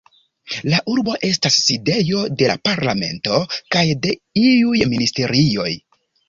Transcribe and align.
La 0.73 0.77
urbo 0.93 1.17
estas 1.27 1.57
sidejo 1.65 2.21
de 2.39 2.47
la 2.53 2.55
parlamento 2.69 3.37
kaj 3.77 3.85
de 4.07 4.15
iuj 4.47 4.83
ministerioj. 4.97 5.69